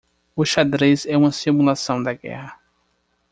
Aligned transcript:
O 0.35 0.43
xadrez 0.51 1.05
é 1.05 1.15
uma 1.15 1.31
simulação 1.31 2.01
da 2.01 2.13
guerra. 2.15 2.59